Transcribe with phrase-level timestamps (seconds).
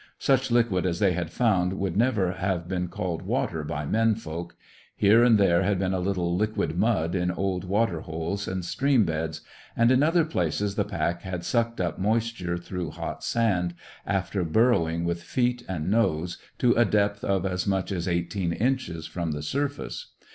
[0.17, 4.55] Such liquid as they had found would never have been called water by men folk.
[4.95, 9.05] Here and there had been a little liquid mud in old water holes and stream
[9.05, 9.41] beds,
[9.77, 15.05] and in other places the pack had sucked up moisture through hot sand, after burrowing
[15.05, 19.43] with feet and nose to a depth of as much as eighteen inches from the
[19.43, 20.13] surface.